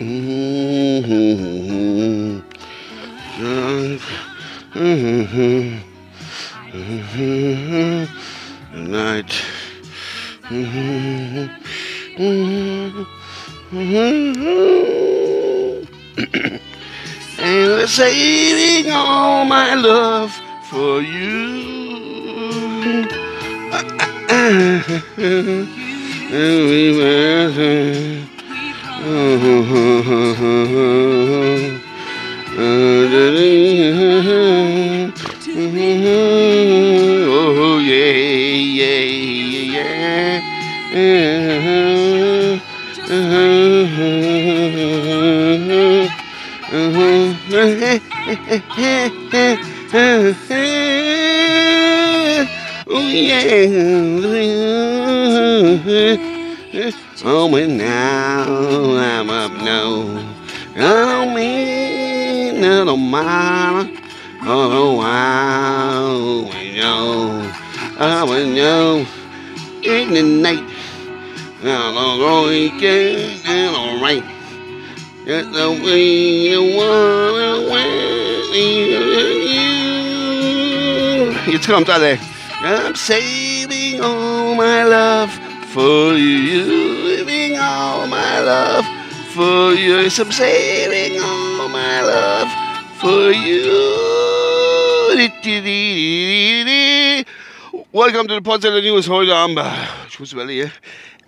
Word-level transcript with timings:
Night. 0.00 0.04
and 17.40 17.88
saving 17.88 18.92
all 18.92 19.44
my 19.46 19.74
love 19.74 20.32
for 20.70 21.02
you. 21.02 21.88
Oh 29.00 29.88
yeah, 37.78 38.10
yeah, 38.58 38.98
yeah. 39.62 40.40
Oh 52.90 53.08
yeah. 55.86 56.37
Oh, 57.24 57.50
but 57.50 57.68
now 57.68 58.44
I'm 58.46 59.28
up 59.28 59.50
now. 59.52 60.06
I 60.76 60.78
don't 60.78 61.34
mean 61.34 62.62
I 62.62 62.84
don't. 62.84 63.12
Oh, 64.42 64.94
wow. 64.98 66.48
I 68.00 68.22
will 68.22 68.46
know 68.46 69.04
in 69.82 70.14
the 70.14 70.22
night. 70.22 70.62
I'm 71.64 72.18
going 72.20 72.70
to 72.70 72.78
get 72.78 73.44
alright. 73.48 74.22
That's 75.26 75.48
the 75.48 75.70
way 75.84 76.48
you 76.48 76.76
wanna 76.76 77.68
want 77.68 78.54
you. 78.54 78.98
Jetzt 81.52 81.66
kommt 81.66 81.88
alle. 81.88 82.18
I'm 82.62 82.94
saving 82.94 84.00
all 84.00 84.54
my 84.54 84.84
love 84.84 85.57
for 85.72 86.14
you. 86.14 87.16
Saving 87.16 87.58
all 87.58 88.06
my 88.06 88.40
love 88.40 88.86
for 89.34 89.74
you. 89.74 89.98
Yes, 89.98 90.18
I'm 90.18 90.32
saving 90.32 91.20
all 91.20 91.68
my 91.68 92.00
love 92.00 92.48
for 92.96 93.30
you. 93.30 93.98
Welcome 97.92 98.28
to 98.28 98.34
the 98.34 98.40
Potsdamer 98.40 98.80
News 98.82 99.08
heute 99.08 99.34
am, 99.34 99.58
ich 100.08 100.20
muss 100.20 100.32
überlegen, 100.32 100.70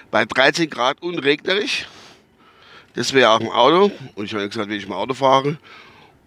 bei 0.09 0.25
13 0.25 0.67
Grad 0.69 0.99
und 1.01 1.19
regnerisch. 1.19 1.85
Das 2.93 3.13
wäre 3.13 3.29
auch 3.29 3.39
im 3.39 3.49
Auto. 3.49 3.91
Und 4.15 4.25
ich 4.25 4.33
habe 4.33 4.47
gesagt, 4.47 4.69
wenn 4.69 4.77
ich 4.77 4.85
im 4.85 4.91
Auto 4.91 5.13
fahre. 5.13 5.57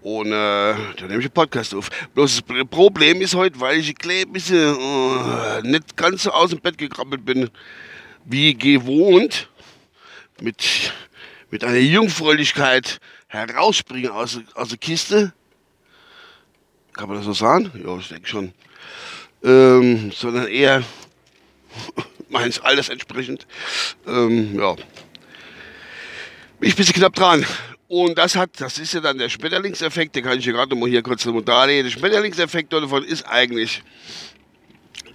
Und 0.03 0.27
äh, 0.29 0.31
dann 0.33 1.09
nehme 1.09 1.19
ich 1.19 1.27
einen 1.27 1.31
Podcast 1.31 1.75
auf. 1.75 1.89
Bloß 2.15 2.43
das 2.47 2.67
Problem 2.67 3.21
ist 3.21 3.35
heute, 3.35 3.59
weil 3.61 3.79
ich 3.79 3.89
ein 3.89 4.33
bisschen 4.33 4.77
äh, 4.79 5.63
nicht 5.63 5.97
ganz 5.97 6.25
so 6.25 6.31
aus 6.31 6.51
dem 6.51 6.61
Bett 6.61 6.77
gekrabbelt 6.77 7.25
bin, 7.25 7.51
wie 8.25 8.55
gewohnt. 8.55 9.49
Mit, 10.41 10.93
mit 11.51 11.63
einer 11.65 11.79
Jungfräulichkeit 11.79 12.99
herausspringen 13.29 14.11
aus, 14.11 14.41
aus 14.55 14.69
der 14.69 14.79
Kiste. 14.79 15.33
Kann 16.93 17.09
man 17.09 17.19
das 17.19 17.27
so 17.27 17.33
sagen? 17.33 17.71
Ja, 17.85 17.97
ich 17.97 18.09
denke 18.09 18.29
schon. 18.29 18.53
Ähm, 19.43 20.11
sondern 20.13 20.49
eher 20.49 20.83
meines 22.29 22.61
Alters 22.61 22.89
entsprechend. 22.89 23.47
Ähm, 24.07 24.59
ja. 24.59 24.77
Bin 26.65 26.71
ich 26.71 26.77
bisschen 26.77 26.95
knapp 26.95 27.15
dran. 27.15 27.45
Und 27.89 28.17
das 28.17 28.37
hat, 28.37 28.59
das 28.59 28.79
ist 28.79 28.95
ja 28.95 29.01
dann 29.01 29.19
der 29.19 29.29
Schmetterlingseffekt, 29.29 30.17
den 30.17 30.25
kann 30.25 30.39
ich 30.39 30.45
hier 30.45 30.55
gerade 30.55 30.75
mal 30.75 30.89
hier 30.89 31.03
kurz 31.03 31.23
darlegen. 31.45 31.85
Der 31.85 31.91
Schmetterlingseffekt 31.91 32.73
davon 32.73 33.05
ist 33.05 33.29
eigentlich, 33.29 33.83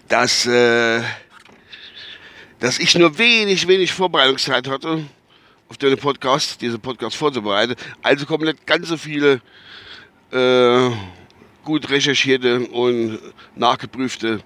dass, 0.10 0.46
äh, 0.46 1.02
dass 2.60 2.78
ich 2.78 2.96
nur 2.96 3.18
wenig, 3.18 3.68
wenig 3.68 3.92
Vorbereitungszeit 3.92 4.68
hatte, 4.68 5.04
auf 5.70 5.80
den 5.80 5.98
Podcast, 5.98 6.62
diesen 6.62 6.80
Podcast 6.80 7.16
vorzubereiten. 7.16 7.74
Also 8.04 8.28
kommen 8.28 8.46
nicht 8.46 8.68
ganz 8.68 8.88
so 8.88 8.98
viele 8.98 9.42
äh, 10.32 10.92
gut 11.64 11.90
recherchierte 11.90 12.60
und 12.60 13.18
nachgeprüfte 13.56 14.42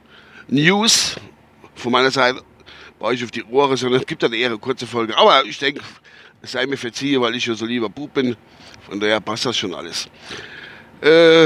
News 0.48 1.18
von 1.76 1.92
meiner 1.92 2.12
Seite 2.12 2.42
bei 2.98 3.08
euch 3.08 3.22
auf 3.26 3.32
die 3.32 3.44
Ohren, 3.44 3.76
sondern 3.76 4.00
es 4.00 4.08
gibt 4.08 4.24
dann 4.24 4.32
eher 4.32 4.48
eine 4.48 4.58
kurze 4.58 4.88
Folge. 4.88 5.18
Aber 5.18 5.44
ich 5.44 5.60
denke, 5.60 5.82
sei 6.44 6.66
mir 6.68 6.78
verziehen, 6.78 7.22
weil 7.22 7.36
ich 7.36 7.46
ja 7.46 7.56
so 7.56 7.66
lieber 7.66 7.90
Bub 7.90 8.14
bin. 8.14 8.36
Von 8.88 9.00
daher 9.00 9.20
passt 9.20 9.46
das 9.46 9.58
schon 9.58 9.74
alles. 9.74 10.08
Äh, 11.02 11.46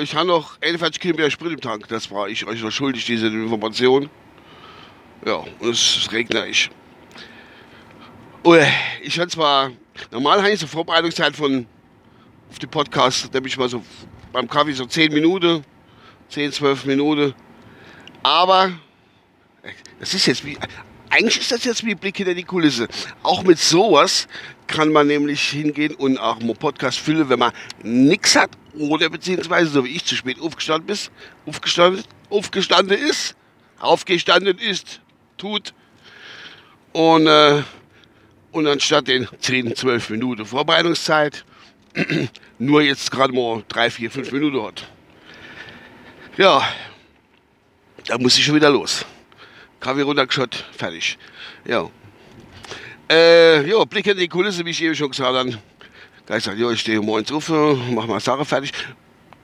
ich 0.00 0.14
habe 0.14 0.26
noch 0.26 0.60
41 0.60 1.00
Kilometer 1.00 1.30
Sprit 1.30 1.52
im 1.52 1.60
Tank. 1.60 1.86
Das 1.88 2.10
war 2.10 2.28
ich 2.28 2.46
euch 2.46 2.62
noch 2.62 2.70
schuldig, 2.72 3.04
diese 3.04 3.28
Information. 3.28 4.08
Ja, 5.24 5.44
und 5.58 5.70
es 5.70 5.96
ist 5.96 6.12
regnerisch. 6.12 6.70
Und 8.42 8.60
ich 9.02 9.18
hatte 9.18 9.28
zwar, 9.28 9.70
normal 10.10 10.38
habe 10.38 10.50
ich 10.50 10.60
so 10.60 10.66
Vorbereitungszeit 10.66 11.36
von 11.36 11.66
auf 12.50 12.58
die 12.58 12.66
Podcast, 12.66 13.32
nämlich 13.34 13.56
mal 13.58 13.68
so 13.68 13.82
beim 14.32 14.48
Kaffee 14.48 14.72
so 14.72 14.86
10 14.86 15.12
Minuten, 15.12 15.64
10, 16.30 16.52
12 16.52 16.84
Minuten. 16.86 17.34
Aber 18.22 18.72
das 20.00 20.14
ist 20.14 20.26
jetzt 20.26 20.44
wie, 20.46 20.56
eigentlich 21.10 21.40
ist 21.40 21.52
das 21.52 21.64
jetzt 21.64 21.84
wie 21.84 21.94
Blick 21.94 22.16
hinter 22.16 22.34
die 22.34 22.44
Kulisse. 22.44 22.88
Auch 23.22 23.42
mit 23.42 23.58
sowas 23.58 24.28
kann 24.66 24.92
man 24.92 25.06
nämlich 25.06 25.40
hingehen 25.42 25.94
und 25.94 26.18
auch 26.18 26.40
einen 26.40 26.54
Podcast 26.54 26.98
füllen, 26.98 27.28
wenn 27.28 27.38
man 27.38 27.52
nichts 27.82 28.36
hat 28.36 28.50
oder 28.78 29.08
beziehungsweise, 29.08 29.70
so 29.70 29.84
wie 29.84 29.96
ich, 29.96 30.04
zu 30.04 30.14
spät 30.14 30.40
aufgestanden 30.40 30.90
ist, 30.90 31.10
aufgestanden, 31.46 32.04
aufgestanden 32.30 32.98
ist, 32.98 33.34
aufgestanden 33.80 34.58
ist, 34.58 35.00
tut. 35.36 35.72
Und, 36.92 37.26
äh, 37.26 37.62
und 38.52 38.66
anstatt 38.66 39.08
den 39.08 39.28
10, 39.40 39.74
12 39.74 40.10
Minuten 40.10 40.44
Vorbereitungszeit, 40.44 41.44
nur 42.58 42.82
jetzt 42.82 43.10
gerade 43.10 43.32
mal 43.32 43.64
3, 43.68 43.90
4, 43.90 44.10
5 44.10 44.32
Minuten 44.32 44.62
hat. 44.62 44.86
Ja, 46.36 46.62
da 48.06 48.18
muss 48.18 48.38
ich 48.38 48.44
schon 48.44 48.54
wieder 48.54 48.70
los. 48.70 49.04
Kaffee 49.80 50.02
runtergeschaut, 50.02 50.64
fertig. 50.76 51.18
Ja. 51.64 51.88
Äh, 53.10 53.68
ja, 53.68 53.84
Blick 53.84 54.06
in 54.06 54.16
die 54.16 54.28
Kulisse, 54.28 54.64
wie 54.64 54.70
ich 54.70 54.82
eben 54.82 54.94
schon 54.94 55.10
gesagt 55.10 55.34
habe. 55.34 55.50
Ich 55.50 55.56
gesagt, 56.26 56.58
ja, 56.58 56.70
ich 56.70 56.80
stehe 56.80 57.00
morgens 57.00 57.32
auf, 57.32 57.48
mach 57.48 58.06
mal 58.06 58.20
Sache 58.20 58.44
fertig. 58.44 58.72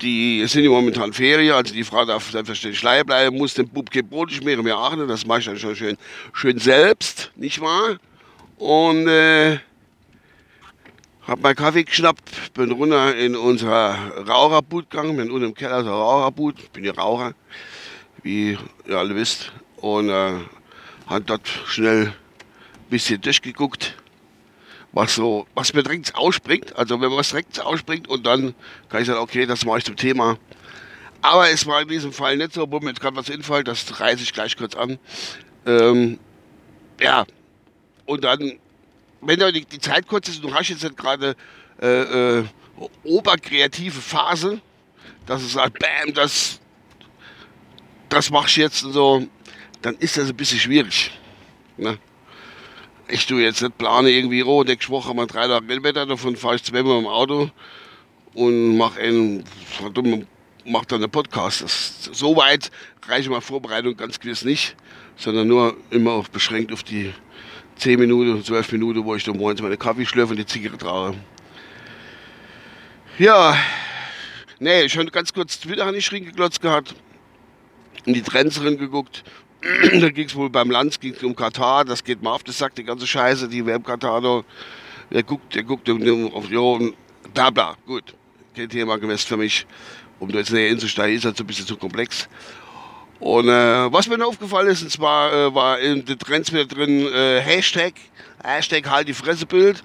Die 0.03 0.45
sind 0.47 0.65
ja 0.65 0.71
momentan 0.71 1.13
Ferien, 1.13 1.55
also 1.55 1.73
die 1.73 1.85
Frau 1.85 2.05
darf 2.05 2.31
selbstverständlich 2.31 2.79
schleier 2.79 3.05
bleiben, 3.05 3.39
muss 3.39 3.55
den 3.55 3.69
Bub 3.69 3.91
kein 3.91 4.07
Brot 4.07 4.33
schmieren, 4.33 4.65
mir 4.65 4.77
achten, 4.77 5.07
das 5.07 5.25
mache 5.25 5.39
ich 5.39 5.45
dann 5.47 5.59
schon 5.59 5.77
schön, 5.77 5.97
schön 6.33 6.59
selbst, 6.59 7.31
nicht 7.37 7.61
wahr? 7.61 7.97
Und 8.59 9.07
äh, 9.07 9.61
hab 11.27 11.41
meinen 11.41 11.55
Kaffee 11.55 11.85
geschnappt, 11.85 12.53
bin 12.55 12.73
runter 12.73 13.17
in 13.17 13.37
unser 13.37 13.97
Raucherbut 14.27 14.91
gegangen, 14.91 15.17
bin 15.17 15.31
unten 15.31 15.47
im 15.47 15.55
Keller 15.55 15.87
Raucherbut, 15.87 16.59
ich 16.59 16.71
bin 16.71 16.85
ja 16.85 16.93
Raucher, 16.93 17.35
wie 18.23 18.59
ihr 18.87 18.99
alle 18.99 19.15
wisst 19.15 19.53
und 19.85 20.09
äh, 20.09 20.41
hat 21.07 21.29
dort 21.29 21.47
schnell 21.67 22.07
ein 22.07 22.15
bisschen 22.89 23.21
durchgeguckt, 23.21 23.95
was 24.93 25.15
so, 25.15 25.47
was 25.55 25.75
mir 25.75 25.83
direkt 25.83 26.15
ausspringt. 26.15 26.75
Also 26.77 26.95
wenn 27.03 27.11
man 27.11 27.19
was 27.19 27.29
direkt 27.29 27.61
ausspringt 27.61 28.09
und 28.09 28.25
dann 28.25 28.55
kann 28.89 29.03
ich 29.03 29.09
sagen, 29.09 29.21
okay, 29.21 29.45
das 29.45 29.67
mache 29.67 29.79
ich 29.79 29.85
zum 29.85 29.97
Thema. 29.97 30.39
Aber 31.21 31.51
es 31.51 31.67
war 31.67 31.83
in 31.83 31.89
diesem 31.89 32.15
Fall 32.15 32.39
nicht 32.39 32.55
so, 32.55 32.63
obwohl 32.63 32.81
mir 32.81 32.89
jetzt 32.89 33.01
gerade 33.01 33.17
was 33.17 33.29
infällt, 33.29 33.69
das 33.69 34.01
reiße 34.01 34.23
ich 34.23 34.33
gleich 34.33 34.57
kurz 34.57 34.75
an. 34.75 34.99
Ähm, 35.67 36.19
ja, 36.99 37.27
und 38.07 38.25
dann, 38.25 38.59
wenn 39.21 39.39
da 39.39 39.53
die, 39.53 39.67
die, 39.67 39.81
Zeit 39.81 40.07
kurz 40.07 40.29
ist, 40.29 40.43
du 40.43 40.55
hast 40.55 40.69
jetzt 40.71 40.97
gerade 40.97 41.37
äh, 41.83 42.39
äh, 42.39 42.45
oberkreative 43.03 44.01
Phase, 44.01 44.63
dass 45.27 45.43
es 45.43 45.53
sagt, 45.53 45.79
bam, 45.79 46.15
das, 46.15 46.59
das 48.09 48.31
machst 48.31 48.57
du 48.57 48.63
jetzt 48.63 48.83
und 48.83 48.93
so, 48.93 49.27
dann 49.85 49.97
ist 49.97 50.17
das 50.17 50.31
ein 50.31 50.37
bisschen 50.37 50.59
schwierig. 50.59 51.11
Ne? 51.77 51.99
Ich 53.07 53.27
tue 53.27 53.43
jetzt 53.43 53.61
nicht 53.61 53.77
plane 53.77 54.09
irgendwie, 54.09 54.43
oh, 54.43 54.65
nächste 54.65 54.91
Woche 54.91 55.13
mal 55.13 55.27
drei 55.27 55.47
Kilometer, 55.61 56.07
davon 56.07 56.37
fahre 56.37 56.57
ich 56.57 56.63
zweimal 56.63 56.99
im 56.99 57.07
Auto 57.07 57.51
und 58.33 58.79
mache 58.79 59.01
einen, 59.01 59.45
mach 60.65 60.87
dann 60.87 61.03
einen 61.03 61.11
Podcast. 61.11 61.61
Das, 61.61 62.09
so 62.13 62.35
weit 62.35 62.71
reiche 63.07 63.29
meine 63.29 63.43
Vorbereitung 63.43 63.95
ganz 63.95 64.19
gewiss 64.19 64.43
nicht, 64.43 64.75
sondern 65.17 65.49
nur 65.49 65.77
immer 65.91 66.13
auf, 66.13 66.31
beschränkt 66.31 66.73
auf 66.73 66.83
die 66.83 67.13
10 67.77 68.01
Minuten, 68.01 68.43
12 68.43 68.73
Minuten, 68.73 69.05
wo 69.05 69.15
ich 69.15 69.25
dann 69.25 69.37
morgens 69.37 69.61
meine 69.61 69.77
Kaffee 69.77 70.07
schlürfe 70.07 70.31
und 70.31 70.39
die 70.39 70.47
Zigarette 70.47 70.87
rauche. 70.87 71.15
Ja, 73.19 73.55
nee, 74.59 74.85
ich 74.85 74.97
habe 74.97 75.11
ganz 75.11 75.35
kurz 75.35 75.61
Twitter 75.61 75.93
nicht 75.93 76.11
reingeglotzt 76.11 76.63
gehabt, 76.63 76.95
in 78.07 78.15
die 78.15 78.23
Trends 78.23 78.59
geguckt. 78.59 79.25
da 80.01 80.11
ging 80.11 80.27
es 80.27 80.35
wohl 80.35 80.51
beim 80.51 80.71
Land 80.71 81.01
ging's 81.01 81.23
um 81.23 81.35
Katar, 81.35 81.85
das 81.85 82.05
geht 82.05 82.23
mal 82.23 82.33
auf, 82.33 82.43
das 82.43 82.59
sagt 82.59 82.79
die 82.79 82.85
ganze 82.85 83.07
Scheiße, 83.07 83.49
die 83.49 83.65
WM 83.65 83.83
Katar, 83.83 84.45
der 85.11 85.23
guckt, 85.23 85.55
der 85.55 85.63
guckt 85.63 85.89
auf, 85.89 85.97
und 85.99 86.95
bla 87.33 87.51
bla, 87.51 87.77
gut, 87.87 88.15
kein 88.55 88.69
Thema 88.69 88.99
gewesen 88.99 89.27
für 89.27 89.37
mich, 89.37 89.67
um 90.19 90.31
da 90.31 90.39
jetzt 90.39 90.53
näher 90.53 90.69
hinzusteigen, 90.69 91.17
ist 91.17 91.25
halt 91.25 91.37
so 91.37 91.45
ein 91.45 91.47
bisschen 91.47 91.67
zu 91.67 91.77
komplex. 91.77 92.29
Und 93.21 93.49
äh, 93.49 93.93
was 93.93 94.09
mir 94.09 94.19
noch 94.19 94.29
aufgefallen 94.29 94.69
ist, 94.69 94.83
und 94.83 94.91
zwar 94.91 95.33
äh, 95.33 95.55
war 95.55 95.79
in 95.79 96.05
den 96.05 96.19
Trends 96.19 96.53
wieder 96.53 96.67
drin 96.67 97.07
äh, 97.07 97.41
Hashtag, 97.41 97.95
Hashtag 98.43 98.91
halt 98.91 99.09
die 99.09 99.15
Fressebild. 99.15 99.83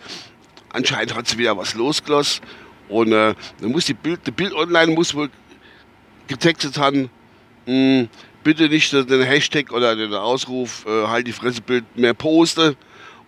Anscheinend 0.72 1.16
hat 1.16 1.28
sie 1.28 1.38
wieder 1.38 1.56
was 1.56 1.74
losgelassen. 1.74 2.42
Und 2.90 3.14
äh, 3.14 3.34
dann 3.62 3.72
muss 3.72 3.86
die 3.86 3.94
Bild, 3.94 4.25
die 4.25 4.32
Bild 4.32 4.54
online 4.54 4.94
muss 4.94 5.14
wohl 5.14 5.30
getextet 6.28 6.78
haben, 6.78 7.10
mh, 7.66 7.72
hm, 7.74 8.10
bitte 8.44 8.69
nicht 8.69 8.91
den 8.91 9.21
Hashtag 9.21 9.71
oder 9.71 9.95
den 9.95 10.13
Ausruf 10.13 10.86
äh, 10.86 11.07
halt 11.07 11.27
die 11.27 11.31
Fressebild 11.31 11.83
mehr 11.95 12.13
poste. 12.13 12.75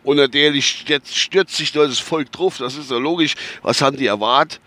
Und 0.03 0.17
natürlich 0.17 0.85
stürzt 1.05 1.55
sich 1.55 1.71
da 1.71 1.85
das 1.85 1.99
Volk 1.99 2.31
drauf, 2.31 2.57
das 2.57 2.75
ist 2.75 2.89
ja 2.89 2.97
logisch. 2.97 3.35
Was 3.61 3.81
haben 3.81 3.97
die 3.97 4.07
erwartet? 4.07 4.59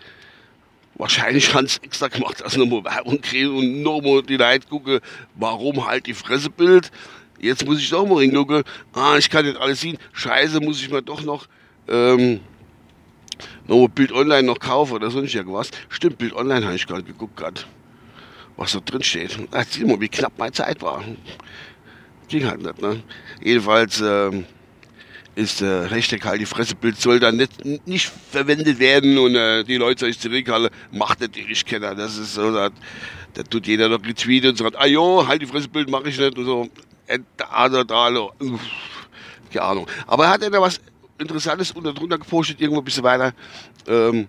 Wahrscheinlich 0.97 1.53
haben 1.53 1.67
sie 1.67 1.83
extra 1.83 2.07
gemacht, 2.07 2.39
dass 2.39 2.55
nochmal 2.55 2.85
Werbung 2.85 3.19
kriegen 3.19 3.53
und 3.55 3.81
nochmal 3.81 4.23
die 4.23 4.37
Leute 4.37 4.65
gucken, 4.67 5.01
warum 5.35 5.85
halt 5.85 6.07
die 6.07 6.13
Fressebild. 6.13 6.89
Jetzt 7.37 7.65
muss 7.65 7.79
ich 7.79 7.89
doch 7.89 8.07
mal 8.07 8.21
hingucken. 8.21 8.63
Ah, 8.93 9.17
ich 9.17 9.29
kann 9.29 9.45
nicht 9.45 9.57
alles 9.57 9.81
sehen. 9.81 9.97
Scheiße, 10.13 10.61
muss 10.61 10.81
ich 10.81 10.89
mir 10.89 11.01
doch 11.01 11.21
noch 11.21 11.47
ähm, 11.89 12.39
nochmal 13.67 13.89
Bild 13.89 14.13
Online 14.13 14.43
noch 14.43 14.59
kaufen 14.59 14.93
oder 14.93 15.11
sonst 15.11 15.35
irgendwas. 15.35 15.69
Stimmt, 15.89 16.17
Bild 16.17 16.33
Online 16.33 16.65
habe 16.65 16.75
ich 16.75 16.87
gerade 16.87 17.03
geguckt 17.03 17.35
gerade. 17.35 17.61
Was 18.57 18.71
da 18.73 18.79
drin 18.79 19.03
steht. 19.03 19.37
Ach, 19.51 19.65
sieh 19.69 19.83
mal, 19.83 19.99
wie 19.99 20.09
knapp 20.09 20.37
meine 20.37 20.53
Zeit 20.53 20.81
war. 20.81 21.03
Ging 22.27 22.45
halt 22.45 22.61
nicht, 22.61 22.81
ne? 22.81 23.03
Jedenfalls, 23.41 24.01
ähm, 24.01 24.45
ist 25.35 25.61
äh, 25.61 25.87
Hashtag 25.89 26.25
halt 26.25 26.41
die 26.41 26.45
Fressebild 26.45 26.99
soll 26.99 27.19
dann 27.19 27.35
nicht, 27.35 27.63
nicht 27.85 28.11
verwendet 28.31 28.79
werden 28.79 29.17
und 29.17 29.35
äh, 29.35 29.63
die 29.63 29.75
Leute 29.75 30.05
sich 30.05 30.19
zurückhalten, 30.19 30.69
macht 30.91 31.19
natürlich 31.19 31.65
keiner. 31.65 31.93
Das 31.93 32.17
ist 32.17 32.35
so, 32.35 32.53
da, 32.53 32.69
da 33.33 33.43
tut 33.43 33.67
jeder 33.67 33.89
noch 33.89 34.03
retweeten 34.03 34.51
und 34.51 34.57
sagt, 34.57 34.77
ah 34.77 34.85
jo, 34.85 35.27
halt 35.27 35.41
die 35.41 35.45
Fressebild 35.45 35.89
mache 35.89 36.09
ich 36.09 36.17
nicht 36.17 36.37
und 36.37 36.45
so. 36.45 36.69
Da, 37.37 37.69
da, 37.69 37.83
da, 37.83 38.29
keine 39.51 39.65
Ahnung. 39.65 39.87
Aber 40.07 40.25
er 40.25 40.31
hat 40.31 40.41
ja 40.41 40.49
da 40.49 40.61
was 40.61 40.79
Interessantes 41.17 41.71
unter 41.71 41.93
drunter 41.93 42.17
gepostet, 42.17 42.59
irgendwo 42.59 42.81
ein 42.81 42.85
bisschen 42.85 43.03
weiter. 43.03 43.33
Ähm, 43.87 44.27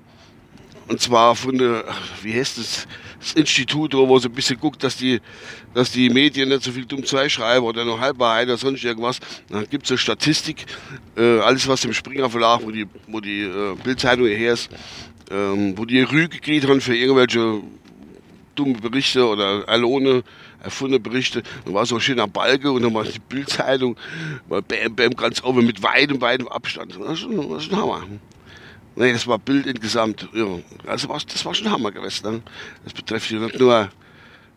und 0.88 1.00
zwar 1.00 1.34
von 1.34 1.56
der, 1.56 1.84
wie 2.22 2.34
heißt 2.34 2.58
das, 2.58 2.86
das 3.18 3.32
Institut, 3.34 3.94
wo 3.94 4.18
so 4.18 4.28
ein 4.28 4.34
bisschen 4.34 4.58
guckt, 4.58 4.82
dass 4.82 4.96
die, 4.96 5.20
dass 5.74 5.90
die 5.90 6.10
Medien 6.10 6.48
nicht 6.48 6.62
so 6.62 6.72
viel 6.72 6.84
dumm 6.84 7.04
schreiben 7.04 7.64
oder 7.64 7.84
noch 7.84 8.00
Halbwahrheit 8.00 8.46
oder 8.48 8.56
sonst 8.56 8.84
irgendwas. 8.84 9.20
Dann 9.48 9.66
gibt 9.68 9.84
es 9.86 9.90
eine 9.90 9.98
Statistik, 9.98 10.66
äh, 11.16 11.40
alles 11.40 11.66
was 11.68 11.84
im 11.84 11.92
Springer 11.92 12.30
Verlag, 12.30 12.60
wo 12.62 12.70
die, 12.70 12.86
wo 13.08 13.20
die 13.20 13.42
äh, 13.42 13.76
Bildzeitung 13.82 14.26
her 14.26 14.52
ist, 14.52 14.70
ähm, 15.30 15.76
wo 15.76 15.84
die 15.84 16.00
Rüge 16.00 16.28
gekriegt 16.28 16.68
haben 16.68 16.80
für 16.80 16.96
irgendwelche 16.96 17.62
dumme 18.54 18.74
Berichte 18.74 19.26
oder 19.26 19.68
Alone 19.68 20.22
erfundene 20.62 21.00
Berichte. 21.00 21.42
Da 21.64 21.72
war 21.72 21.86
so 21.86 21.96
ein 21.96 22.00
schöner 22.00 22.26
Balke 22.26 22.70
und 22.72 22.82
dann 22.82 22.94
war 22.94 23.04
die 23.04 23.18
Bildzeitung, 23.18 23.96
war 24.48 24.62
bam, 24.62 25.14
ganz 25.14 25.42
oben 25.42 25.64
mit 25.66 25.82
weitem, 25.82 26.20
weitem 26.20 26.48
Abstand. 26.48 26.98
Das 26.98 27.20
ist 27.20 27.26
ein 27.26 27.76
Hammer. 27.76 28.02
Nee, 28.96 29.12
das 29.12 29.26
war 29.26 29.38
Bild 29.38 29.66
insgesamt. 29.66 30.26
Ja. 30.32 30.58
Also 30.86 31.08
das 31.08 31.44
war 31.44 31.54
schon 31.54 31.70
Hammer 31.70 31.92
gewesen. 31.92 32.32
Ne? 32.32 32.42
Das 32.82 32.94
betrifft 32.94 33.30
ja 33.30 33.38
nicht 33.38 33.58
nur 33.58 33.90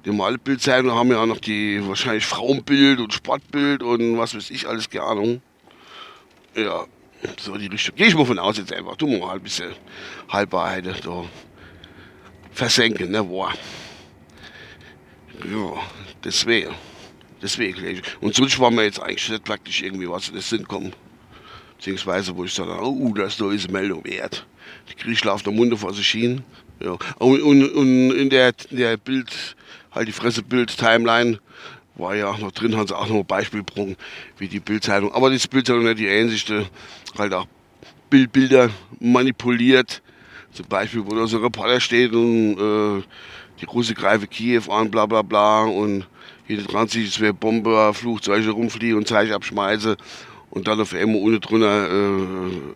die 0.06 0.09
normale 0.09 0.38
Bildzeitung, 0.38 0.91
haben 0.91 1.12
ja 1.12 1.21
auch 1.21 1.25
noch 1.25 1.39
die 1.39 1.86
wahrscheinlich 1.86 2.25
Frauenbild 2.25 3.00
und 3.00 3.13
Sportbild 3.13 3.83
und 3.83 4.18
was 4.18 4.33
weiß 4.33 4.50
ich, 4.51 4.65
alles 4.65 4.89
keine 4.89 5.03
Ahnung. 5.03 5.41
Ja, 6.56 6.86
so 7.38 7.57
die 7.57 7.68
Richtung. 7.68 7.95
Gehe 7.97 8.07
ich 8.07 8.15
mal 8.15 8.25
von 8.25 8.39
aus 8.39 8.57
jetzt 8.57 8.71
einfach. 8.71 8.95
Du 8.95 9.07
mal 9.07 9.36
ein 9.36 9.41
bisschen 9.41 9.74
Halbwahrheit 10.30 10.85
da 11.03 11.25
versenken, 12.51 13.12
ne? 13.12 13.24
Boah. 13.24 13.53
Ja, 15.44 15.74
deswegen. 16.24 16.74
Deswegen. 17.42 18.01
Und 18.21 18.35
sonst 18.35 18.57
war 18.59 18.71
mir 18.71 18.83
jetzt 18.83 19.01
eigentlich 19.01 19.30
nicht 19.30 19.44
praktisch 19.44 19.81
irgendwie 19.81 20.09
was 20.09 20.30
in 20.30 20.35
den 20.35 20.42
Sinn 20.42 20.68
kommen. 20.68 20.94
Beziehungsweise, 21.80 22.36
wo 22.36 22.44
ich 22.44 22.54
sage, 22.54 22.78
oh, 22.81 23.14
das 23.14 23.40
ist 23.40 23.42
eine 23.42 23.72
Meldung 23.72 24.04
wert. 24.04 24.46
Die 24.90 25.12
ich 25.12 25.26
auf 25.26 25.44
der 25.44 25.54
Munde 25.54 25.78
vor 25.78 25.94
sich 25.94 26.10
hin. 26.10 26.44
Ja. 26.81 26.98
Und, 27.20 27.42
und, 27.42 27.70
und 27.72 28.12
in 28.12 28.30
der, 28.30 28.52
der 28.70 28.98
Bild, 28.98 29.56
halt 29.94 30.10
die 30.10 30.12
Fresse-Bild-Timeline, 30.12 31.40
war 31.96 32.16
ja 32.16 32.28
auch 32.28 32.38
noch 32.38 32.52
drin, 32.52 32.76
haben 32.76 32.86
sie 32.86 32.98
auch 32.98 33.08
noch 33.08 33.16
ein 33.16 33.26
Beispiel 33.26 33.62
gebrungen, 33.62 33.96
wie 34.38 34.50
die 34.50 34.60
Bildzeitung. 34.60 35.14
Aber 35.14 35.30
die 35.30 35.48
Bildzeitung 35.48 35.86
nicht 35.86 36.00
die 36.00 36.10
einzigste, 36.10 36.68
halt 37.18 37.34
auch 37.34 37.48
Bildbilder 38.10 38.72
manipuliert. 39.00 40.02
Zum 40.52 40.66
Beispiel, 40.68 41.06
wo 41.06 41.16
da 41.16 41.28
so 41.28 41.38
ein 41.38 41.44
Reporter 41.44 41.80
steht 41.80 42.12
und 42.12 42.58
äh, 42.60 43.04
die 43.62 43.66
Russe 43.66 43.94
greife 43.94 44.28
Kiew 44.28 44.70
an, 44.70 44.92
bla 44.92 45.06
bla 45.06 45.22
bla. 45.22 45.64
Und 45.64 46.06
jede 46.46 46.68
20 46.68 47.22
wäre 47.22 47.34
Bomber, 47.34 47.94
Flugzeuge 47.94 48.50
rumfliegen 48.50 48.98
und 48.98 49.08
Zeichen 49.08 49.31
abschmeiße 49.31 49.96
und 50.51 50.68
dann 50.68 50.80
auf 50.81 50.94
einmal 50.94 51.22
ohne 51.22 51.40
drunter 51.40 51.90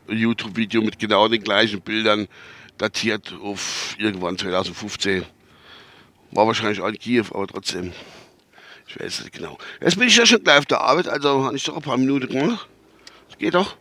äh, 0.10 0.14
YouTube-Video 0.14 0.82
mit 0.82 1.00
genau 1.00 1.28
den 1.28 1.44
gleichen 1.44 1.82
Bildern 1.82 2.28
datiert 2.78 3.36
auf 3.42 3.96
irgendwann 3.98 4.38
2015. 4.38 5.26
War 6.32 6.48
wahrscheinlich 6.48 6.82
auch 6.82 6.88
in 6.88 6.98
Kiew, 6.98 7.26
aber 7.32 7.48
trotzdem. 7.48 7.94
Ich 8.88 9.00
weiß 9.00 9.22
nicht 9.22 9.34
genau. 9.34 9.58
Jetzt 9.82 9.98
bin 9.98 10.08
ich 10.08 10.18
ja 10.18 10.26
schon 10.26 10.44
gleich 10.44 10.60
auf 10.60 10.66
der 10.66 10.82
Arbeit, 10.82 11.08
also 11.08 11.46
habe 11.46 11.56
ich 11.56 11.64
doch 11.64 11.76
ein 11.76 11.82
paar 11.82 11.98
Minuten 11.98 12.28
gemacht. 12.28 12.68
Das 13.30 13.38
geht 13.38 13.54
doch. 13.54 13.76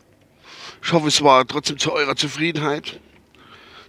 Ich 0.83 0.93
hoffe, 0.93 1.09
es 1.09 1.23
war 1.23 1.47
trotzdem 1.47 1.79
zu 1.79 1.93
eurer 1.93 2.17
Zufriedenheit. 2.17 3.01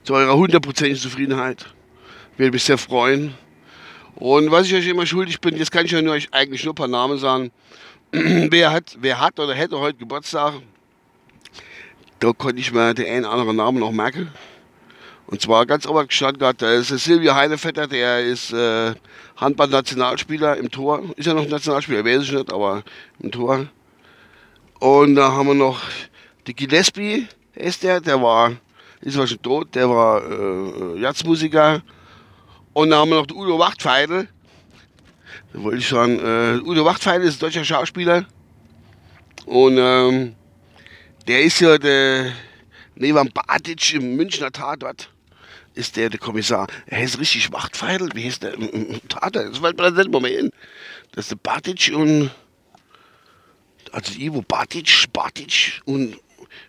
Zu 0.04 0.16
eurer 0.16 0.36
hundertprozentigen 0.36 1.02
Zufriedenheit. 1.02 1.66
Würde 2.38 2.52
mich 2.52 2.64
sehr 2.64 2.78
freuen. 2.78 3.36
Und 4.16 4.52
was 4.52 4.68
ich 4.68 4.76
euch 4.76 4.88
immer 4.88 5.06
schuldig 5.06 5.42
bin, 5.42 5.58
jetzt 5.58 5.72
kann 5.72 5.86
ich 5.86 5.96
euch 5.96 6.30
eigentlich 6.32 6.64
nur 6.64 6.74
ein 6.74 6.76
paar 6.76 6.88
Namen 6.88 7.18
sagen. 7.18 7.52
wer, 8.12 8.72
hat, 8.72 8.98
wer 9.00 9.20
hat 9.20 9.40
oder 9.40 9.54
hätte 9.54 9.80
heute 9.80 9.98
Geburtstag? 9.98 10.54
Da 12.20 12.32
konnte 12.32 12.60
ich 12.60 12.72
mir 12.72 12.94
den 12.94 13.08
einen 13.08 13.26
oder 13.26 13.34
anderen 13.34 13.56
Namen 13.58 13.80
noch 13.80 13.92
merken. 13.92 14.32
Und 15.26 15.42
zwar 15.42 15.66
ganz 15.66 15.88
oben 15.88 16.08
gehabt, 16.08 16.62
da 16.62 16.74
ist 16.74 16.90
Silvio 16.90 17.34
Heinevetter, 17.34 17.88
der 17.88 18.24
ist 18.24 18.54
äh, 18.54 18.94
Handball-Nationalspieler 19.38 20.58
im 20.58 20.70
Tor. 20.70 21.02
Ist 21.16 21.26
ja 21.26 21.34
noch 21.34 21.48
Nationalspieler, 21.48 22.06
weiß 22.06 22.24
ich 22.24 22.32
nicht, 22.34 22.54
aber 22.54 22.84
im 23.20 23.32
Tor. 23.32 23.68
Und 24.80 25.16
da 25.16 25.32
haben 25.32 25.48
wir 25.48 25.56
noch 25.56 25.82
die 26.46 26.54
Gillespie, 26.54 27.28
ist 27.56 27.84
der, 27.84 28.00
der 28.00 28.22
war, 28.22 28.52
ist 29.02 29.18
war 29.18 29.26
schon 29.26 29.42
tot, 29.42 29.74
der 29.74 29.90
war 29.90 30.22
äh, 30.22 31.00
Jazzmusiker. 31.00 31.82
Und 32.74 32.90
dann 32.90 33.00
haben 33.00 33.10
wir 33.10 33.18
noch 33.18 33.28
den 33.28 33.38
Udo 33.38 33.60
Wachtfeidel, 33.60 34.28
da 35.54 35.62
wollte 35.62 35.78
ich 35.78 35.88
sagen, 35.88 36.20
äh, 36.20 36.60
Udo 36.64 36.84
Wachtfeil 36.84 37.22
ist 37.22 37.36
ein 37.36 37.40
deutscher 37.40 37.64
Schauspieler. 37.64 38.26
Und 39.46 39.78
ähm, 39.78 40.36
der 41.28 41.44
ist 41.44 41.60
ja 41.60 41.78
der 41.78 42.34
neben 42.96 43.30
Badic 43.32 43.94
im 43.94 44.16
Münchner 44.16 44.52
Tatort. 44.52 45.10
Ist 45.76 45.96
der 45.96 46.10
der 46.10 46.20
Kommissar. 46.20 46.68
Er 46.86 47.00
heißt 47.00 47.20
richtig 47.20 47.52
Wachtfeil. 47.52 48.10
Wie 48.14 48.26
heißt 48.26 48.44
der 48.44 48.54
im, 48.54 49.00
Tatort? 49.08 49.36
Das 49.36 49.60
fällt 49.60 49.78
mir 49.78 49.92
dann 49.92 49.96
nicht 49.96 50.22
mehr 50.22 50.32
hin. 50.32 50.52
Das 51.12 51.26
ist 51.26 51.32
der 51.32 51.38
Badic 51.38 51.92
und. 51.96 52.32
Also 53.92 54.20
Ivo 54.20 54.42
Badic, 54.42 55.06
Badic 55.14 55.82
und. 55.86 56.18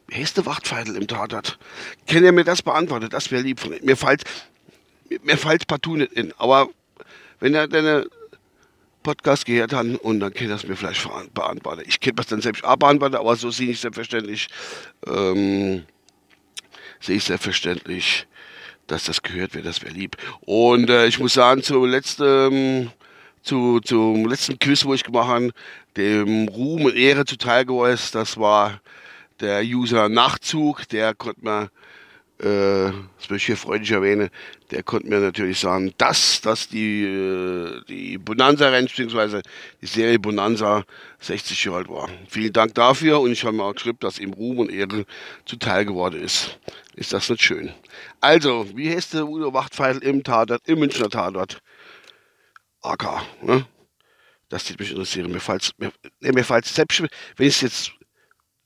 Wie 0.08 0.16
heißt 0.16 0.37
der 0.37 0.46
Wachtfeil 0.46 0.94
im 0.94 1.06
Tatort? 1.06 1.58
Kann 2.06 2.25
er 2.25 2.32
mir 2.32 2.44
das 2.44 2.62
beantworten? 2.62 3.08
Das 3.08 3.30
wäre 3.30 3.42
lieb 3.42 3.61
von. 3.61 3.75
Mir 3.82 3.96
fällt, 3.96 4.25
mir 5.23 5.37
fällt 5.37 5.66
partout 5.66 5.96
nicht 5.96 6.12
in. 6.12 6.32
Aber 6.38 6.68
wenn 7.40 7.54
er 7.54 7.68
deine 7.68 8.06
Podcast 9.04 9.44
gehört 9.44 9.73
haben 9.73 9.96
und 9.96 10.18
dann 10.18 10.32
kann 10.32 10.49
das 10.49 10.66
mir 10.66 10.76
vielleicht 10.76 11.06
beantworten. 11.34 11.82
Ich 11.87 12.00
kann 12.00 12.16
das 12.16 12.26
dann 12.26 12.40
selbst 12.40 12.64
auch 12.64 12.76
beantworten, 12.76 13.16
aber 13.16 13.37
so 13.37 13.50
sehe 13.50 13.70
ich 13.70 13.80
selbstverständlich, 13.80 14.49
ähm, 15.06 15.84
sehe 17.00 17.16
ich 17.16 17.25
selbstverständlich, 17.25 18.26
dass 18.87 19.04
das 19.04 19.23
gehört 19.23 19.54
wird, 19.54 19.66
das 19.66 19.82
wäre 19.82 19.92
lieb. 19.92 20.16
Und 20.40 20.88
äh, 20.88 21.06
ich 21.06 21.18
muss 21.18 21.34
sagen, 21.34 21.62
zum 21.62 21.84
letzten, 21.84 22.90
zu, 23.42 23.80
zum 23.80 24.26
letzten 24.26 24.58
Quiz, 24.58 24.84
wo 24.87 24.94
ich 24.94 25.04
gemacht 25.04 25.28
habe, 25.28 25.50
dem 25.99 26.49
Ruhm 26.49 26.87
und 26.87 26.96
Ehre 26.96 27.26
zuteil 27.26 27.66
geworden 27.66 27.92
ist, 27.92 28.14
das 28.14 28.38
war 28.38 28.80
der 29.40 29.62
User 29.62 30.08
Nachtzug, 30.08 30.88
der 30.88 31.14
konnte 31.14 31.44
mir 31.44 31.70
äh, 32.40 32.90
das 33.16 33.30
möchte 33.30 33.36
ich 33.36 33.46
hier 33.46 33.56
freundlich 33.56 33.92
erwähnen, 33.92 34.28
der 34.70 34.82
konnte 34.82 35.08
mir 35.08 35.20
natürlich 35.20 35.60
sagen, 35.60 35.94
dass, 35.98 36.40
dass 36.40 36.68
die, 36.68 37.04
äh, 37.04 37.80
die 37.88 38.18
Bonanza-Rennen, 38.18 38.88
beziehungsweise 38.88 39.42
die 39.80 39.86
Serie 39.86 40.18
Bonanza 40.18 40.84
60 41.20 41.64
Jahre 41.64 41.78
alt 41.78 41.88
war. 41.88 42.08
Vielen 42.28 42.52
Dank 42.52 42.74
dafür 42.74 43.20
und 43.20 43.30
ich 43.30 43.44
habe 43.44 43.56
mir 43.56 43.62
auch 43.62 43.74
geschrieben, 43.74 43.98
dass 44.00 44.18
ihm 44.18 44.32
Ruhm 44.32 44.58
und 44.58 44.72
Ehre 44.72 45.06
zuteil 45.44 45.84
geworden 45.84 46.20
ist. 46.20 46.58
Ist 46.96 47.12
das 47.12 47.30
nicht 47.30 47.42
schön? 47.42 47.72
Also, 48.20 48.66
wie 48.74 48.90
heißt 48.90 49.14
der 49.14 49.26
Udo 49.28 49.52
Wachtfeitel 49.52 50.02
im 50.02 50.24
Tatort, 50.24 50.66
im 50.66 50.80
Münchner 50.80 51.10
Tatort? 51.10 51.60
AK, 52.82 53.22
ne? 53.42 53.66
Das 54.48 54.68
wird 54.68 54.80
mich 54.80 54.90
interessieren. 54.90 55.32
Mir 55.32 55.40
fällt 55.40 55.72
mir, 55.78 55.92
ne, 56.20 56.32
mir 56.32 56.44
selbst, 56.44 57.00
wenn 57.00 57.46
ich 57.48 57.54
es 57.54 57.60
jetzt 57.60 57.92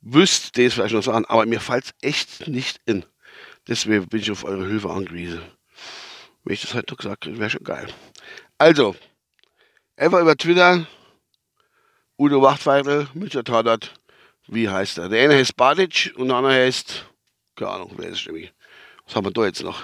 wüsste, 0.00 0.64
es 0.64 0.74
vielleicht 0.74 0.94
noch 0.94 1.02
sagen, 1.02 1.24
aber 1.26 1.46
mir 1.46 1.60
fällt 1.60 1.84
es 1.84 1.94
echt 2.02 2.48
nicht 2.48 2.80
in. 2.86 3.04
Deswegen 3.68 4.08
bin 4.08 4.20
ich 4.20 4.30
auf 4.30 4.44
eure 4.44 4.66
Hilfe 4.66 4.88
angewiesen. 4.88 5.42
Wenn 6.44 6.54
ich 6.54 6.62
das 6.62 6.72
heute 6.72 6.92
noch 6.92 6.98
gesagt 6.98 7.26
hätte, 7.26 7.38
wäre 7.38 7.50
schon 7.50 7.64
geil. 7.64 7.86
Also, 8.56 8.96
einfach 9.96 10.20
über 10.20 10.36
Twitter, 10.36 10.86
Udo 12.18 12.40
Wachtweitel, 12.40 13.08
Münchner 13.12 13.44
Tatort, 13.44 13.92
wie 14.46 14.68
heißt 14.68 14.98
er? 14.98 15.10
Der 15.10 15.22
eine 15.22 15.34
heißt 15.34 15.56
Badic 15.56 16.14
und 16.16 16.28
der 16.28 16.38
andere 16.38 16.54
heißt, 16.54 17.04
keine 17.56 17.70
Ahnung, 17.72 17.92
wer 17.96 18.08
ist 18.08 18.26
nämlich. 18.26 18.52
Was 19.06 19.14
haben 19.14 19.26
wir 19.26 19.32
da 19.32 19.44
jetzt 19.44 19.62
noch? 19.62 19.82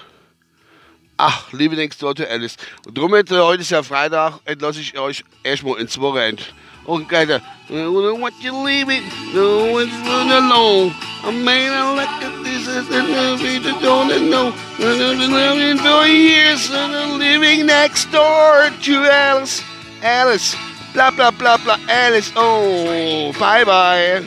Ach, 1.19 1.53
liebe 1.53 1.77
Next 1.77 2.03
Door 2.03 2.15
to 2.17 2.25
Alice. 2.25 2.57
Und 2.87 2.97
darum, 2.97 3.15
äh, 3.15 3.25
heute 3.29 3.61
ist 3.61 3.71
ja 3.71 3.83
Freitag, 3.83 4.41
entlasse 4.47 4.81
ich 4.81 4.99
euch 4.99 5.23
erstmal 5.43 5.79
ins 5.79 6.01
Wochenende. 6.01 6.43
Und 6.87 7.09
geil, 7.09 7.41
what 7.69 8.33
you 8.41 8.53
leave 8.65 8.91
it, 8.91 9.03
no 9.35 9.73
one's 9.73 9.93
alone. 10.09 10.95
I 11.23 11.31
made 11.31 11.71
a 11.71 11.99
at 12.01 12.44
this 12.65 12.77
as 12.77 12.89
a 12.89 13.03
movie 13.03 13.59
that 13.59 13.81
don't 13.83 14.31
know. 14.31 14.53
And 14.79 15.81
for 15.81 16.07
years 16.07 16.71
and 16.71 16.93
I'm 16.95 17.19
living 17.19 17.67
next 17.67 18.11
door 18.11 18.71
to 18.71 18.95
Alice. 19.05 19.63
Alice, 20.03 20.57
blah 20.93 21.11
blah 21.11 21.31
blah 21.31 21.59
blah, 21.59 21.79
Alice. 21.89 22.33
Oh, 22.37 23.33
bye 23.39 23.65
bye. 23.65 24.25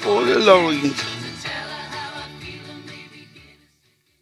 For 0.00 0.24
the 0.24 0.38
loins. 0.38 1.19